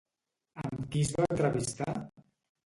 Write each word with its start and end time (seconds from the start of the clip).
Amb 0.61 0.87
qui 0.95 1.03
es 1.09 1.11
va 1.19 1.27
entrevistar? 1.35 1.89